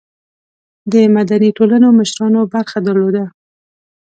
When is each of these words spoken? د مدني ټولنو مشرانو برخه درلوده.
د 0.91 0.93
مدني 1.15 1.49
ټولنو 1.57 1.87
مشرانو 1.99 2.41
برخه 2.53 2.77
درلوده. 2.87 3.23